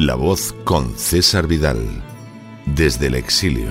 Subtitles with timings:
[0.00, 1.76] La voz con César Vidal,
[2.64, 3.70] desde el exilio.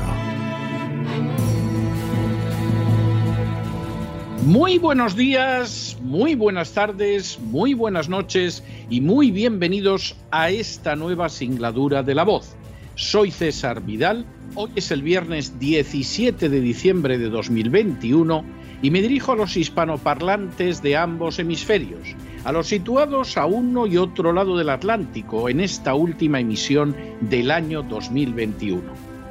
[4.45, 11.29] Muy buenos días, muy buenas tardes, muy buenas noches y muy bienvenidos a esta nueva
[11.29, 12.55] singladura de La voz.
[12.93, 14.23] Soy César Vidal,
[14.53, 18.45] hoy es el viernes 17 de diciembre de 2021
[18.83, 23.97] y me dirijo a los hispanoparlantes de ambos hemisferios a los situados a uno y
[23.97, 28.81] otro lado del Atlántico en esta última emisión del año 2021.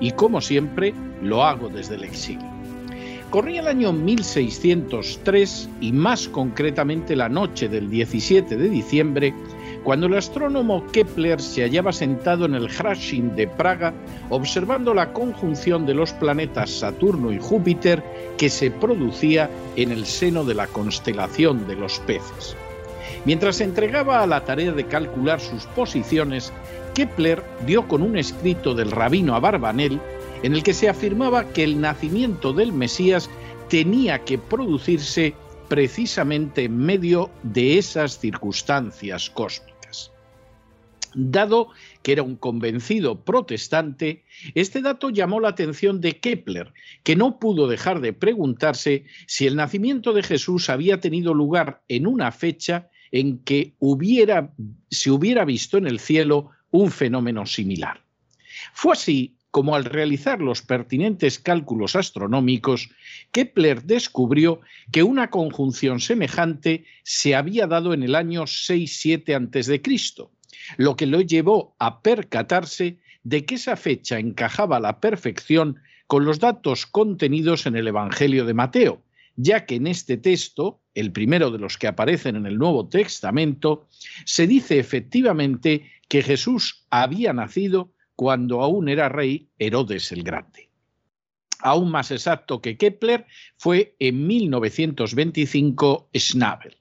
[0.01, 2.47] Y como siempre, lo hago desde el exilio.
[3.31, 9.35] Corría el año 1603 y más concretamente la noche del 17 de diciembre,
[9.85, 13.93] cuando el astrónomo Kepler se hallaba sentado en el Hrashing de Praga
[14.31, 18.03] observando la conjunción de los planetas Saturno y Júpiter
[18.39, 22.57] que se producía en el seno de la constelación de los peces.
[23.25, 26.53] Mientras se entregaba a la tarea de calcular sus posiciones,
[26.95, 30.01] Kepler dio con un escrito del rabino Abarbanel
[30.43, 33.29] en el que se afirmaba que el nacimiento del Mesías
[33.69, 35.35] tenía que producirse
[35.69, 40.11] precisamente en medio de esas circunstancias cósmicas.
[41.15, 41.69] Dado
[42.03, 44.25] que era un convencido protestante,
[44.55, 49.57] este dato llamó la atención de Kepler, que no pudo dejar de preguntarse si el
[49.57, 54.53] nacimiento de Jesús había tenido lugar en una fecha en que hubiera,
[54.91, 58.03] se hubiera visto en el cielo un fenómeno similar.
[58.73, 62.91] Fue así como al realizar los pertinentes cálculos astronómicos,
[63.33, 64.61] Kepler descubrió
[64.93, 70.29] que una conjunción semejante se había dado en el año 6-7 a.C.,
[70.77, 76.25] lo que lo llevó a percatarse de que esa fecha encajaba a la perfección con
[76.25, 79.03] los datos contenidos en el Evangelio de Mateo,
[79.37, 83.87] ya que en este texto, el primero de los que aparecen en el Nuevo Testamento,
[84.25, 90.71] se dice efectivamente que Jesús había nacido cuando aún era rey Herodes el Grande.
[91.61, 93.27] Aún más exacto que Kepler
[93.57, 96.77] fue en 1925 Schnabel.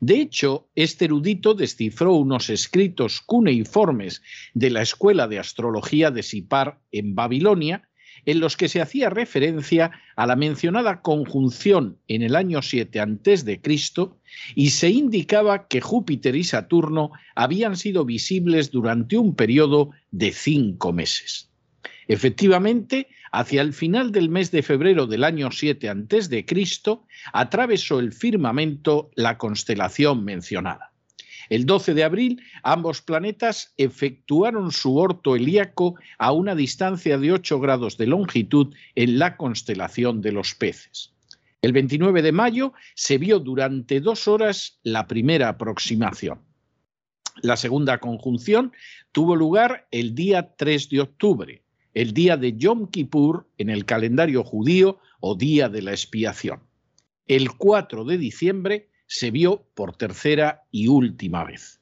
[0.00, 4.22] De hecho, este erudito descifró unos escritos cuneiformes
[4.52, 7.88] de la Escuela de Astrología de Sipar en Babilonia
[8.26, 13.60] en los que se hacía referencia a la mencionada conjunción en el año 7 a.C.
[14.54, 20.92] y se indicaba que Júpiter y Saturno habían sido visibles durante un periodo de cinco
[20.92, 21.50] meses.
[22.08, 26.46] Efectivamente, hacia el final del mes de febrero del año 7 a.C.,
[27.32, 30.93] atravesó el firmamento la constelación mencionada.
[31.48, 37.60] El 12 de abril, ambos planetas efectuaron su orto helíaco a una distancia de 8
[37.60, 41.12] grados de longitud en la constelación de los peces.
[41.62, 46.40] El 29 de mayo se vio durante dos horas la primera aproximación.
[47.42, 48.72] La segunda conjunción
[49.12, 51.62] tuvo lugar el día 3 de octubre,
[51.94, 56.60] el día de Yom Kippur en el calendario judío o día de la expiación.
[57.26, 61.80] El 4 de diciembre se vio por tercera y última vez.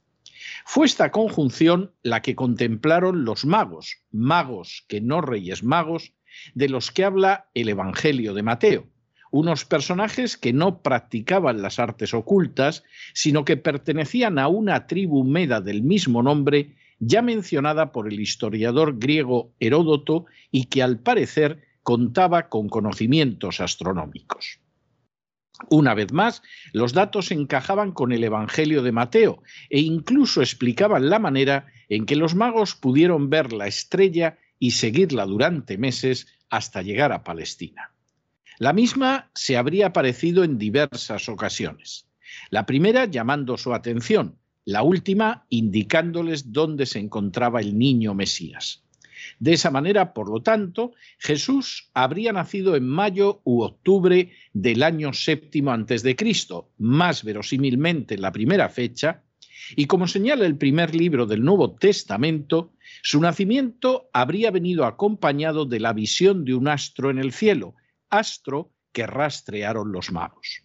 [0.64, 6.12] Fue esta conjunción la que contemplaron los magos, magos que no reyes magos,
[6.54, 8.86] de los que habla el Evangelio de Mateo,
[9.30, 12.84] unos personajes que no practicaban las artes ocultas,
[13.14, 18.98] sino que pertenecían a una tribu meda del mismo nombre, ya mencionada por el historiador
[18.98, 24.60] griego Heródoto y que al parecer contaba con conocimientos astronómicos.
[25.68, 31.18] Una vez más, los datos encajaban con el Evangelio de Mateo e incluso explicaban la
[31.18, 37.12] manera en que los magos pudieron ver la estrella y seguirla durante meses hasta llegar
[37.12, 37.92] a Palestina.
[38.58, 42.06] La misma se habría aparecido en diversas ocasiones.
[42.50, 48.84] La primera llamando su atención, la última indicándoles dónde se encontraba el niño Mesías.
[49.38, 55.12] De esa manera, por lo tanto, Jesús habría nacido en mayo u octubre del año
[55.12, 59.22] séptimo antes de Cristo, más verosímilmente la primera fecha,
[59.76, 62.72] Y como señala el primer libro del Nuevo Testamento,
[63.02, 67.74] su nacimiento habría venido acompañado de la visión de un astro en el cielo,
[68.10, 70.62] astro que rastrearon los magos.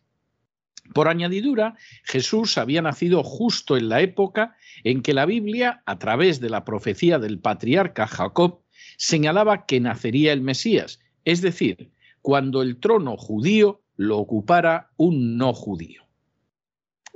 [0.93, 6.39] Por añadidura, Jesús había nacido justo en la época en que la Biblia, a través
[6.39, 8.61] de la profecía del patriarca Jacob,
[8.97, 11.91] señalaba que nacería el Mesías, es decir,
[12.21, 16.03] cuando el trono judío lo ocupara un no judío.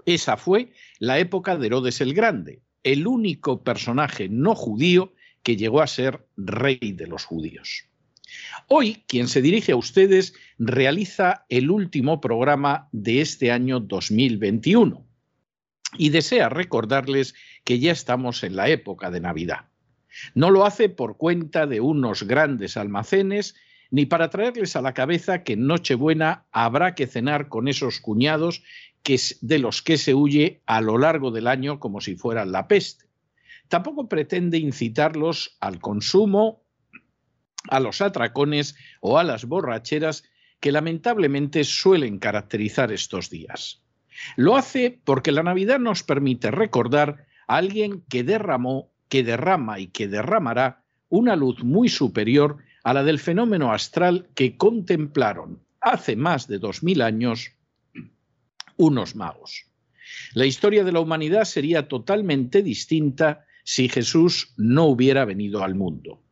[0.06, 5.14] Esa fue la época de Herodes el Grande, el único personaje no judío
[5.44, 7.86] que llegó a ser rey de los judíos.
[8.68, 15.06] Hoy, quien se dirige a ustedes realiza el último programa de este año 2021
[15.98, 19.66] y desea recordarles que ya estamos en la época de Navidad.
[20.36, 23.56] No lo hace por cuenta de unos grandes almacenes
[23.90, 28.64] ni para traerles a la cabeza que en Nochebuena habrá que cenar con esos cuñados
[29.04, 32.68] que de los que se huye a lo largo del año como si fueran la
[32.68, 33.06] peste.
[33.68, 36.61] Tampoco pretende incitarlos al consumo,
[37.70, 40.24] a los atracones o a las borracheras
[40.60, 43.82] que lamentablemente suelen caracterizar estos días.
[44.36, 49.88] Lo hace porque la Navidad nos permite recordar a alguien que derramó, que derrama y
[49.88, 56.48] que derramará una luz muy superior a la del fenómeno astral que contemplaron hace más
[56.48, 57.52] de dos mil años
[58.78, 59.66] unos magos.
[60.34, 66.24] La historia de la humanidad sería totalmente distinta si Jesús no hubiera venido al mundo.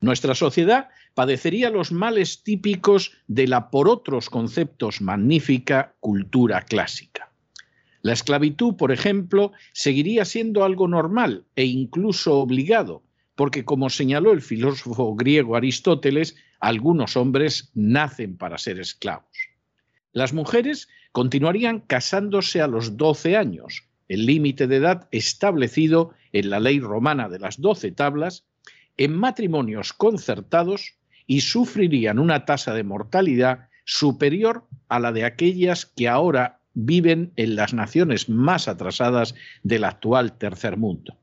[0.00, 7.32] Nuestra sociedad padecería los males típicos de la por otros conceptos magnífica cultura clásica.
[8.02, 13.02] La esclavitud, por ejemplo, seguiría siendo algo normal e incluso obligado,
[13.34, 19.36] porque como señaló el filósofo griego Aristóteles, algunos hombres nacen para ser esclavos.
[20.12, 26.60] Las mujeres continuarían casándose a los 12 años, el límite de edad establecido en la
[26.60, 28.44] ley romana de las 12 tablas,
[28.98, 30.94] en matrimonios concertados
[31.26, 37.56] y sufrirían una tasa de mortalidad superior a la de aquellas que ahora viven en
[37.56, 41.16] las naciones más atrasadas del actual tercer mundo.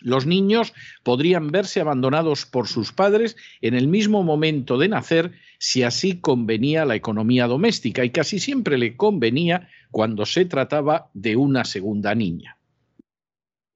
[0.00, 0.72] Los niños
[1.04, 6.84] podrían verse abandonados por sus padres en el mismo momento de nacer si así convenía
[6.84, 12.56] la economía doméstica y casi siempre le convenía cuando se trataba de una segunda niña.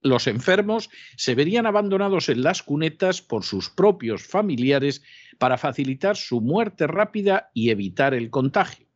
[0.06, 5.02] Los enfermos se verían abandonados en las cunetas por sus propios familiares
[5.38, 8.86] para facilitar su muerte rápida y evitar el contagio.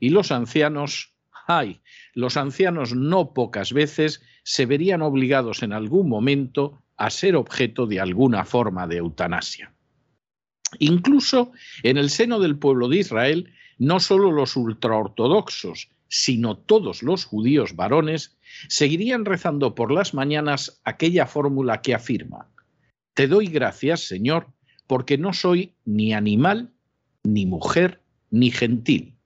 [0.00, 1.14] Y los ancianos,
[1.46, 1.80] ay,
[2.14, 8.00] los ancianos no pocas veces se verían obligados en algún momento a ser objeto de
[8.00, 9.72] alguna forma de eutanasia.
[10.78, 17.24] Incluso en el seno del pueblo de Israel, no solo los ultraortodoxos, sino todos los
[17.24, 18.36] judíos varones,
[18.68, 22.48] seguirían rezando por las mañanas aquella fórmula que afirma,
[23.14, 24.48] Te doy gracias, Señor,
[24.86, 26.72] porque no soy ni animal,
[27.22, 29.16] ni mujer, ni gentil,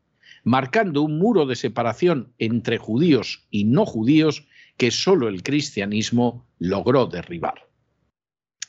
[0.42, 4.46] marcando un muro de separación entre judíos y no judíos
[4.76, 7.68] que solo el cristianismo logró derribar.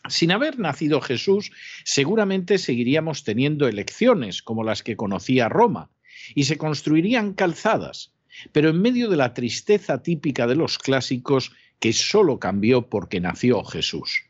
[0.08, 1.52] Sin haber nacido Jesús,
[1.84, 5.90] seguramente seguiríamos teniendo elecciones como las que conocía Roma,
[6.34, 8.15] y se construirían calzadas,
[8.52, 13.64] pero en medio de la tristeza típica de los clásicos que solo cambió porque nació
[13.64, 14.24] Jesús.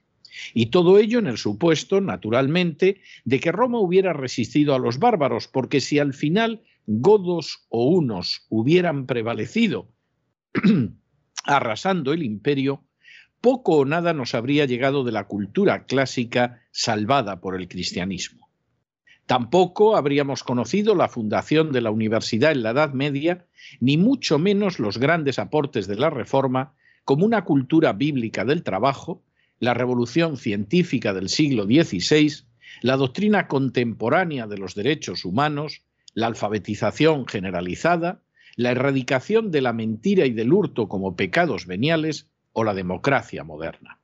[0.54, 5.48] Y todo ello en el supuesto, naturalmente, de que Roma hubiera resistido a los bárbaros,
[5.48, 9.88] porque si al final godos o unos hubieran prevalecido
[11.46, 12.84] arrasando el imperio,
[13.42, 18.45] poco o nada nos habría llegado de la cultura clásica salvada por el cristianismo.
[19.26, 23.46] Tampoco habríamos conocido la fundación de la universidad en la Edad Media,
[23.80, 26.74] ni mucho menos los grandes aportes de la Reforma,
[27.06, 29.24] como una cultura bíblica del trabajo,
[29.60, 32.46] la revolución científica del siglo XVI,
[32.82, 35.82] la doctrina contemporánea de los derechos humanos,
[36.14, 38.22] la alfabetización generalizada,
[38.56, 44.00] la erradicación de la mentira y del hurto como pecados veniales o la democracia moderna.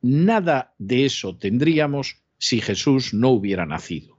[0.00, 4.13] Nada de eso tendríamos si Jesús no hubiera nacido.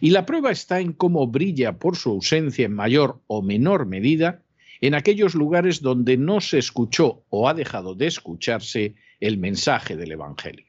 [0.00, 4.42] Y la prueba está en cómo brilla por su ausencia en mayor o menor medida
[4.80, 10.12] en aquellos lugares donde no se escuchó o ha dejado de escucharse el mensaje del
[10.12, 10.66] Evangelio.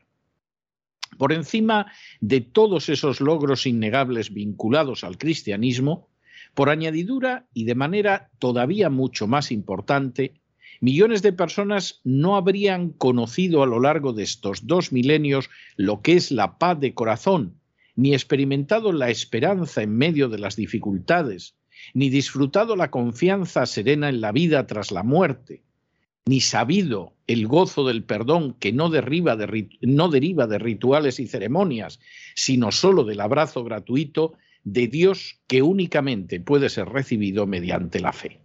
[1.18, 6.10] Por encima de todos esos logros innegables vinculados al cristianismo,
[6.54, 10.42] por añadidura y de manera todavía mucho más importante,
[10.80, 16.14] millones de personas no habrían conocido a lo largo de estos dos milenios lo que
[16.14, 17.60] es la paz de corazón,
[17.98, 21.56] ni experimentado la esperanza en medio de las dificultades,
[21.94, 25.64] ni disfrutado la confianza serena en la vida tras la muerte,
[26.26, 32.00] ni sabido el gozo del perdón que no, deriva de, rituales y ceremonias,
[32.36, 38.42] sino solo del abrazo gratuito de Dios que únicamente puede ser recibido mediante la fe.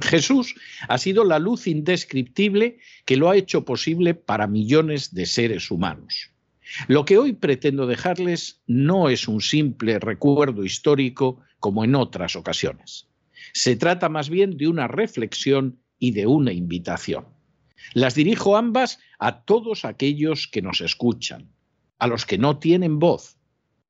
[0.00, 0.54] Jesús
[0.88, 6.33] ha sido la luz indescriptible que lo ha hecho posible para millones de seres humanos.
[6.88, 13.08] Lo que hoy pretendo dejarles no es un simple recuerdo histórico como en otras ocasiones.
[13.52, 17.26] Se trata más bien de una reflexión y de una invitación.
[17.92, 21.50] Las dirijo ambas a todos aquellos que nos escuchan,
[21.98, 23.36] a los que no tienen voz,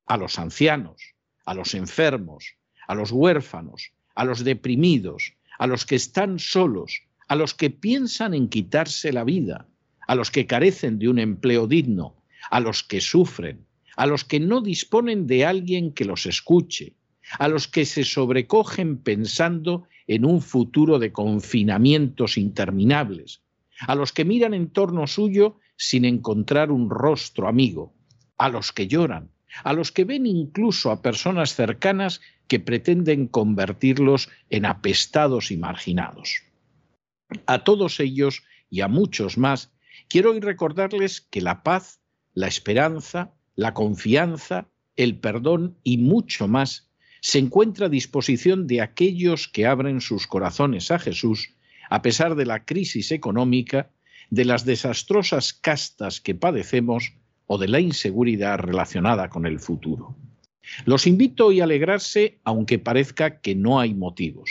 [0.07, 1.15] a los ancianos,
[1.45, 7.37] a los enfermos, a los huérfanos, a los deprimidos, a los que están solos, a
[7.37, 9.69] los que piensan en quitarse la vida,
[10.07, 12.17] a los que carecen de un empleo digno,
[12.51, 16.95] a los que sufren, a los que no disponen de alguien que los escuche,
[17.39, 23.43] a los que se sobrecogen pensando en un futuro de confinamientos interminables,
[23.81, 27.95] a los que miran en torno suyo sin encontrar un rostro amigo,
[28.39, 29.31] a los que lloran,
[29.63, 36.43] a los que ven incluso a personas cercanas que pretenden convertirlos en apestados y marginados.
[37.47, 39.73] A todos ellos y a muchos más,
[40.09, 42.01] quiero hoy recordarles que la paz,
[42.35, 49.49] la esperanza, la confianza, el perdón y mucho más se encuentra a disposición de aquellos
[49.49, 51.55] que abren sus corazones a Jesús
[51.89, 53.91] a pesar de la crisis económica,
[54.31, 57.13] de las desastrosas castas que padecemos
[57.47, 60.17] o de la inseguridad relacionada con el futuro.
[60.87, 64.51] Los invito hoy a alegrarse aunque parezca que no hay motivos.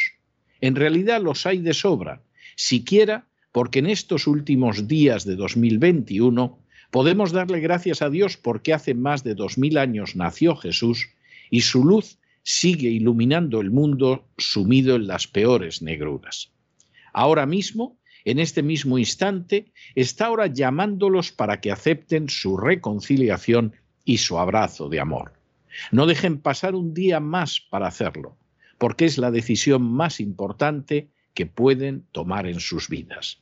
[0.62, 2.22] En realidad los hay de sobra,
[2.56, 6.63] siquiera porque en estos últimos días de 2021
[6.94, 11.10] podemos darle gracias a Dios porque hace más de dos mil años nació Jesús
[11.50, 16.52] y su luz sigue iluminando el mundo sumido en las peores negruras.
[17.12, 23.74] Ahora mismo en este mismo instante, está ahora llamándolos para que acepten su reconciliación
[24.06, 25.34] y su abrazo de amor.
[25.92, 28.38] No dejen pasar un día más para hacerlo,
[28.78, 33.40] porque es la decisión más importante que pueden tomar en sus vidas.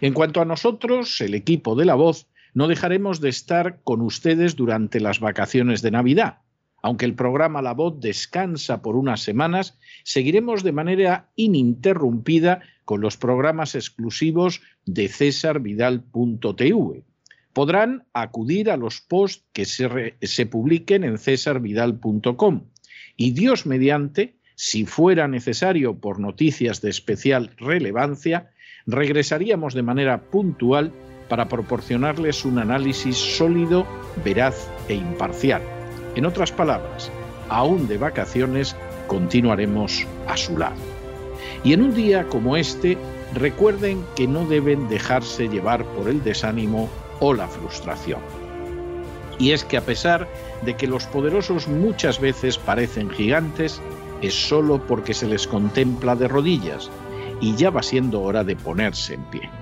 [0.00, 4.56] En cuanto a nosotros, el equipo de la voz, no dejaremos de estar con ustedes
[4.56, 6.38] durante las vacaciones de Navidad.
[6.82, 13.16] Aunque el programa La Voz descansa por unas semanas, seguiremos de manera ininterrumpida con los
[13.16, 17.04] programas exclusivos de cesarvidal.tv.
[17.52, 22.62] Podrán acudir a los posts que se, publiquen en cesarvidal.com
[23.16, 28.50] y Dios mediante, si fuera necesario por noticias de especial relevancia,
[28.86, 30.92] regresaríamos de manera puntual
[31.30, 33.86] para proporcionarles un análisis sólido,
[34.22, 35.62] veraz e imparcial.
[36.16, 37.10] En otras palabras,
[37.48, 40.76] aún de vacaciones, continuaremos a su lado.
[41.64, 42.98] Y en un día como este,
[43.32, 48.20] recuerden que no deben dejarse llevar por el desánimo o la frustración.
[49.38, 50.28] Y es que a pesar
[50.62, 53.80] de que los poderosos muchas veces parecen gigantes,
[54.20, 56.90] es solo porque se les contempla de rodillas
[57.40, 59.59] y ya va siendo hora de ponerse en pie.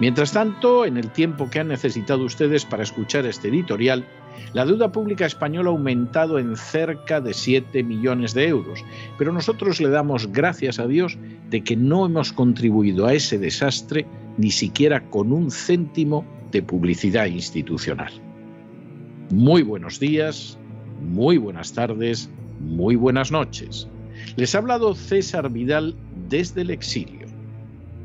[0.00, 4.06] Mientras tanto, en el tiempo que han necesitado ustedes para escuchar este editorial,
[4.54, 8.82] la deuda pública española ha aumentado en cerca de 7 millones de euros,
[9.18, 11.18] pero nosotros le damos gracias a Dios
[11.50, 14.06] de que no hemos contribuido a ese desastre
[14.38, 18.12] ni siquiera con un céntimo de publicidad institucional.
[19.30, 20.58] Muy buenos días,
[21.02, 23.86] muy buenas tardes, muy buenas noches.
[24.36, 25.94] Les ha hablado César Vidal
[26.30, 27.26] desde el exilio.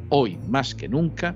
[0.09, 1.35] Hoy más que nunca,